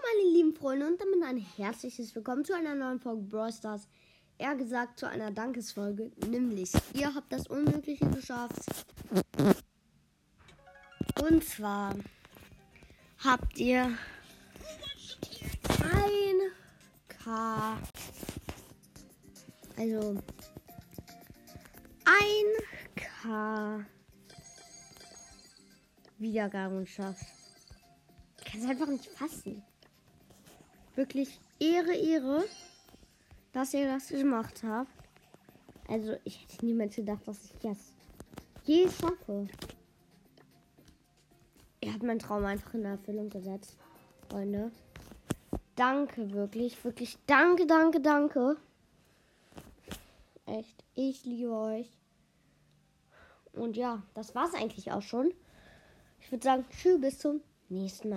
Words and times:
meine 0.00 0.30
lieben 0.30 0.54
Freunde, 0.54 0.86
und 0.86 1.00
damit 1.00 1.22
ein 1.22 1.36
herzliches 1.36 2.14
Willkommen 2.14 2.44
zu 2.44 2.54
einer 2.54 2.74
neuen 2.74 3.00
Folge 3.00 3.22
Brawl 3.22 3.52
Stars. 3.52 3.88
Eher 4.38 4.54
gesagt 4.54 4.98
zu 4.98 5.06
einer 5.06 5.30
Dankesfolge, 5.30 6.12
nämlich 6.28 6.72
ihr 6.94 7.14
habt 7.14 7.32
das 7.32 7.46
Unmögliche 7.48 8.08
geschafft. 8.08 8.60
Und 11.20 11.44
zwar 11.44 11.94
habt 13.18 13.58
ihr 13.58 13.96
1K, 17.18 17.76
also 19.76 20.22
1K 22.04 23.84
Wiedergaben 26.18 26.80
geschafft. 26.84 27.26
Kann 28.44 28.60
es 28.60 28.66
einfach 28.68 28.86
nicht 28.86 29.06
fassen. 29.06 29.62
Wirklich 30.94 31.40
Ehre, 31.58 31.94
Ehre, 31.94 32.44
dass 33.52 33.72
ihr 33.72 33.86
das 33.86 34.08
gemacht 34.08 34.62
habt. 34.62 34.90
Also, 35.88 36.16
ich 36.24 36.42
hätte 36.42 36.64
niemals 36.66 36.96
gedacht, 36.96 37.26
dass 37.26 37.44
ich 37.44 37.52
das 37.60 37.78
je 38.64 38.88
schaffe. 38.88 39.48
Ihr 41.80 41.92
habt 41.92 42.02
meinen 42.02 42.18
Traum 42.18 42.44
einfach 42.44 42.74
in 42.74 42.84
Erfüllung 42.84 43.28
gesetzt, 43.28 43.76
Freunde. 44.28 44.70
Danke, 45.74 46.30
wirklich, 46.32 46.82
wirklich. 46.84 47.18
Danke, 47.26 47.66
danke, 47.66 48.00
danke. 48.00 48.56
Echt, 50.46 50.84
ich 50.94 51.24
liebe 51.24 51.50
euch. 51.50 51.88
Und 53.52 53.76
ja, 53.76 54.02
das 54.14 54.34
war's 54.34 54.54
eigentlich 54.54 54.92
auch 54.92 55.02
schon. 55.02 55.32
Ich 56.20 56.30
würde 56.30 56.44
sagen, 56.44 56.64
tschüss, 56.70 57.00
bis 57.00 57.18
zum 57.18 57.40
nächsten 57.68 58.08
Mal. 58.08 58.10